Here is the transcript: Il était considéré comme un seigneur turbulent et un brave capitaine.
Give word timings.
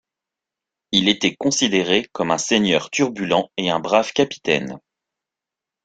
Il 0.91 1.09
était 1.09 1.35
considéré 1.35 2.09
comme 2.11 2.31
un 2.31 2.39
seigneur 2.39 2.89
turbulent 2.89 3.51
et 3.57 3.69
un 3.69 3.79
brave 3.79 4.13
capitaine. 4.13 4.79